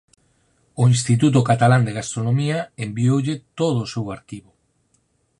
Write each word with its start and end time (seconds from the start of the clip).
O 0.81 0.83
Instituto 0.95 1.39
catalán 1.49 1.83
de 1.87 1.95
gastronomía 1.99 2.59
envioulle 2.85 3.35
todo 3.59 3.77
o 3.83 3.89
seu 3.93 4.05
arquivo. 4.17 4.51